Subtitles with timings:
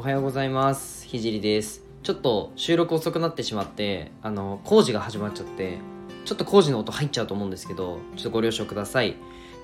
[0.00, 1.06] おはようございます。
[1.06, 1.84] ひじりです。
[2.02, 5.76] ちょっと収録遅くなってしまってあの工事が始まっちゃって
[6.24, 9.14] ちょっと工事の音入っちゃうと思うんですけどちょっとご了承ください。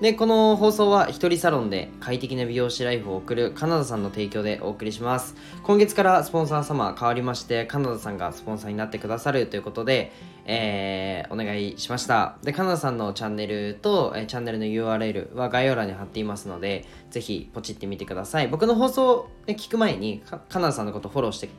[0.01, 5.35] でこの放送は一人サロンで快適な美容師ライフを送るカナダさんの提供でお送りします。
[5.63, 10.11] 今月からスポンサー様変わりましてカナダさんがスポンサーになってくださるということで、
[10.45, 12.37] えー、お願いしました。
[12.43, 18.49] でカナダさんのチャンネルと、えー、チャンネルの URL は概要欄に貼っていますのでぜひポチってみてください。
[18.49, 21.49] 僕の放送を聞く前にカナダさんのことフォローして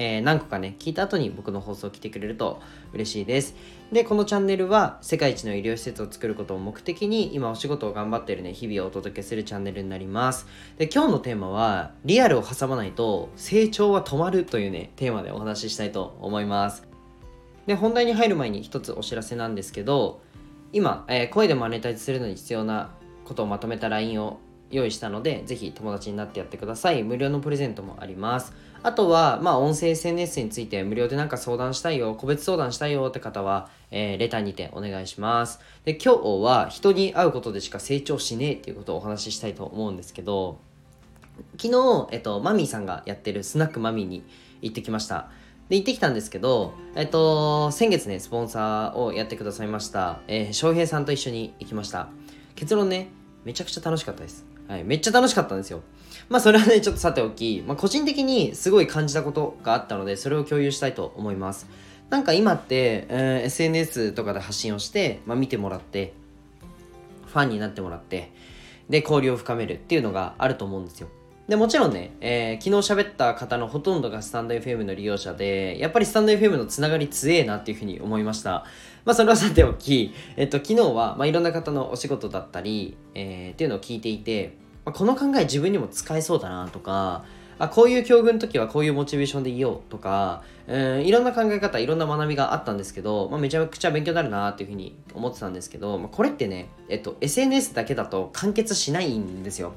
[0.00, 2.62] えー、何個かね、聞いた後に僕の放送来てくれると
[2.94, 3.54] 嬉しいです。
[3.92, 10.46] で、このチャンネルは世界一の医療施設を作ることを目的に今お仕事を頑張ってるね、日々をお届けするチャンネルになります。
[10.78, 16.88] で、今日のテーマは、リアルを挟まないと成長は止まるというね、テーマでお話ししたいと思います。
[17.66, 20.22] で、本題に入る前に一つお知らせなんですけど、
[20.72, 22.94] 今、えー、声でマネタイズするのに必要な
[23.26, 27.02] ことをまとめた LINE を用意したので、ぜひ友達になってやってください。
[27.02, 28.52] 無料のプレゼントもあります。
[28.82, 35.60] あとは、まあ、音声 SNS について無料でなんか相談したいよ、個別相談したいよって方は、えー、レターにてお願いします。
[35.84, 40.58] で、今日は人に会うことでしか成長しねえっていうことをお話ししたいと思うんですけど、
[41.58, 44.24] 昨日、えっと、マミーさんがやってるスナックマミーに
[44.62, 45.30] 行ってきました。
[45.68, 52.08] で、行ってきたんですけど、えっと、先月ね、スポンサーをやってくださいました、えー、翔平さんと一緒に行きました。
[52.56, 53.08] 結論ね、
[53.44, 54.49] めちゃくちゃ楽しかったです。
[54.70, 55.82] はい、めっちゃ楽しかったんですよ。
[56.28, 61.66] まあそれはね、ちょっとさておき、まあ個人的にすごい感じたことがあったので、それを共有したいと思います。
[62.08, 66.12] なんか今って、えー、SNS とかで発信をして、まあ見てもらって、
[67.26, 68.30] ファンになってもらって、
[68.88, 71.08] で、交流を深めるっていうのがあると思うんですよ。
[71.50, 78.64] で、もちろんね、えー、昨日喋った方のほとんどがスタンド FM の利用者で、やっぱりスタンド FM のつながり強えなっていうふうに思いました。
[79.04, 87.24] まあ、それはさておき、えっと、昨日は、まあ、いろんな方のお仕事だったり、えー、っていうのを聞いていて、まあ、この考え自分にも使えそうだなとか、
[87.58, 99.72] あこういう境遇の時はこういうモチベーションでいようとか、うん、いろんな考え方いろんな学びがあったんですけど、まあ、めちゃくちゃ勉強になるなっていうふうに思ってたんですけど、まあ、これってね、えっと、SNS だけだと完結しないんですよ。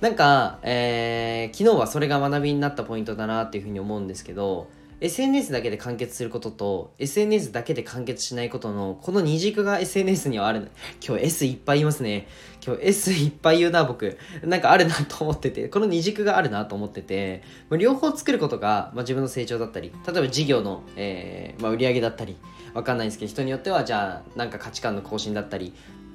[0.00, 4.68] なんか、えー、昨日はそれが学びになったポイントだなっていうふうに思うんですけど
[5.00, 10.70] SNS だけで完結することと SNS だけで完結しないことのこの二軸が SNS にはある。
[11.06, 12.26] 今日 S いっぱい言いますね。
[12.64, 14.16] 今日 S いっぱい言うな僕。
[14.42, 17.42] なんかあるなと思っててこの二軸があるなと思ってて
[17.78, 22.36] 両方作ることが、まあ、自分の成長だったり例えば事業の、えーまあ、売り上げだったり
[22.72, 25.74] わかんないんですけど人によってはじゃあなんか価値観の更新だったり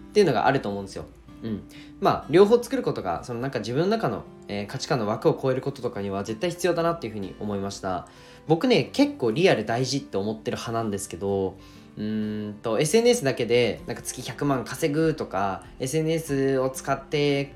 [0.10, 1.06] っていうのがあると思うんですよ。
[1.44, 1.64] うん、
[2.00, 8.08] まあ両方作ることがそのなんか自分の中の、えー、価値観の枠を超えることとかには絶対必要だなっていうふうに思いました。
[8.48, 11.56] 僕ね結構リアル大事って思ってる派なんですけど
[11.98, 17.54] うんと SNS だけでなんか月100万稼ぐとか SNS を使って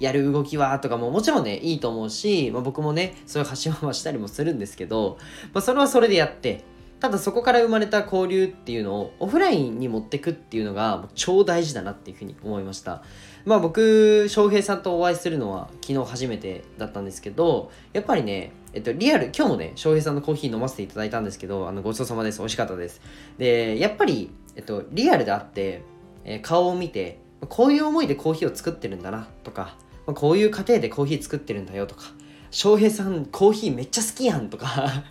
[0.00, 5.18] やる動きはとかももちろんねいいと思うし、まあ、僕もねそういう発信はしたりもするんですけど、
[5.52, 6.64] まあ、それはそれでやって
[7.00, 13.02] ただそこから生まれた交流っていうのをオフラインに持ってくっていうのが超大事だなっていうふうに思いました
[13.44, 22.40] まあ僕翔平さんとお会いするのは昨日初めてだったんですけどやっぱりねえっと、リアル、今日もね、翔平さんのコーヒー飲ませていただいたんですけど、あの、ごちそうさまです。
[22.40, 23.00] 美味しかったです。
[23.38, 25.80] で、やっぱり、えっと、リアルであって、
[26.26, 27.18] えー、顔を見て、
[27.48, 32.02] こういう思いでコーヒーを作ってるんだな、とか、こういう過程でコーヒー作ってるんだよ、とか、
[32.50, 35.04] 翔平さん、コーヒーめっちゃ好きやん、とか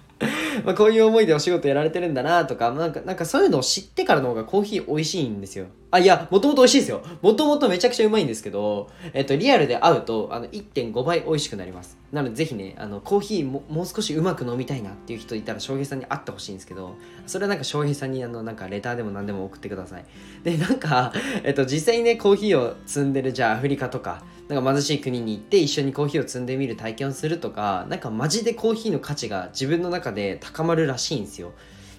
[0.64, 5.66] まあこういう思いでお仕事やられてるんだなとか、なんか、なんかそういうのを知ってからの方がコーヒー美味しいんですよ。
[5.92, 7.02] あ、いや、もともと美味しいですよ。
[7.22, 11.98] もともとめちゃくちゃうまいんですけど、えっと、リアルで会うと、あの、1.5倍美味しくなります。
[12.12, 16.96] なので、ぜひね、あの、コーヒーももう少しうまく飲みたいなっていう人いたら、翔平さんに会ってほしいんですけど、
[17.28, 20.06] それはなんか翔平さんに、あの、なんかレターでも何でも送ってください。
[20.44, 21.14] で、なんか、
[21.44, 31.54] えっと、実際にね、コーヒーを積んでる、じゃあアフリカとか、なんか貧しい国に行って一緒にコーヒーを積んでみる体験をするとか、なんかマジでコーヒーの価値が自分の中で高まるらしいんですよ。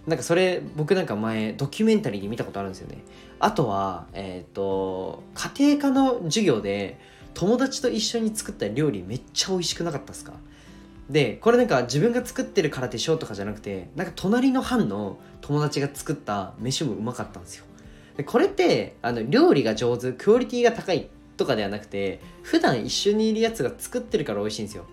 [0.06, 2.98] なんかそれ僕なんか前ドキュメンタリーで見たことあるんですよね。
[3.40, 7.00] あとは、えっ、ー、と、家庭科の授業で
[7.34, 10.34] 友達と一緒に作った料理めっちゃ美味しくなかったですか？
[11.10, 17.64] で、これなんか自分が作ってるからでしょとかじゃなくて、なんか隣の班の友達が作った飯もうまかったんですよ。
[18.16, 24.86] でこれってあの料理が上手クオリティが高いとかではなくて普段一緒にいるやつが作ってるから美味しいんですよ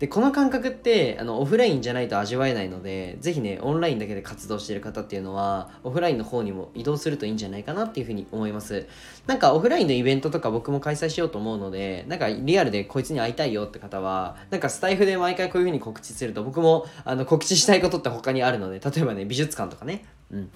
[0.00, 8.86] でこの感覚ってあのオフラインじゃないと味わえないのでぜひねオンラインだけで活動してる方っていうのはオフラインの方にも移動するといいんじゃないかなっていうふうに思います。
[9.26, 20.06] なんかオフラインのイベントとか僕も開催しようと思うのでなんかリアルでこいつに会いたいよって方はなんかスタイフで毎回こういうふうに告知すると僕もあの告知したいことって他にあるので例えばね美術館とかね。
[20.32, 20.50] うん。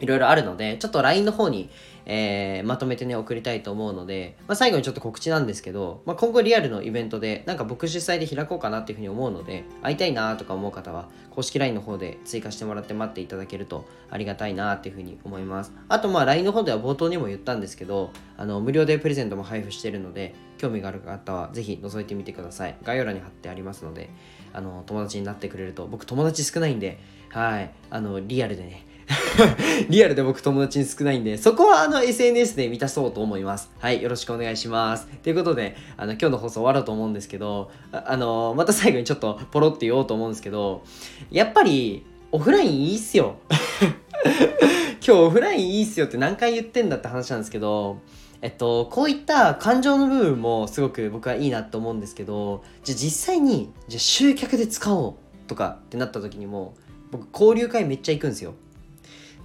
[0.00, 1.70] いろいろあるので、ちょっと LINE の方に、
[2.08, 15.72] えー、まとめてね、送りたいと思うので、まあ、最後にちょっと告知なんですけど、まあ、今後リアルのイベントで、なんか僕主催で開こうかなっていうふうに思うので、会いたいなとか思う方は、公式 LINE の方で追加してもらって待っていただけるとありがたいなっていうふうに思います。
[15.88, 22.76] あと、まあ、LINE の方では冒頭にも言ったんですけど、あの、無料でプレゼントも配布してるので、興味がある方はぜひ覗いてみてください。
[22.84, 24.10] 概要欄に貼ってありますので、
[24.52, 26.98] あの、友達になってくれると、僕友達少ないんで、
[27.30, 28.86] はい、あの、リアルでね、
[29.88, 33.70] リアルで僕友達に少ないんで、そこはあの SNS で満たそうと思います。
[33.78, 35.06] はい、よろしくお願いします。
[35.06, 40.82] ということで、あの今日の放送終わろうと思うんですけど、ああのまた最後にちょっとポロって言おうと思うんですけど、
[41.30, 43.36] やっぱりオフラインいいっすよ。
[45.06, 47.98] 今日オフラインいいっすよって何回言ってんだって話なんですけど、
[48.42, 55.14] えっと、こういった感情の部分もすごく僕はいいなと思うんですけど、じゃあ実際に、じゃ集客で使おう
[55.46, 56.74] とかってなった時にも、
[57.12, 58.54] 僕交流会めっちゃ行くんですよ。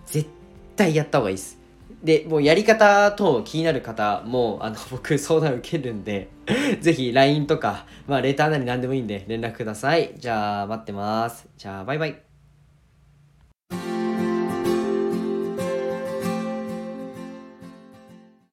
[0.05, 0.29] 絶
[0.75, 1.59] 対やった方がいいです。
[2.03, 6.29] で、もうやり方等気になる方も、あの、僕相談受けるんで
[6.81, 10.13] ぜひ LINE とか、まあレターなり何でもいいんで連絡ください。
[10.17, 11.47] じゃあ待ってます。
[11.57, 12.30] じゃあバイバイ。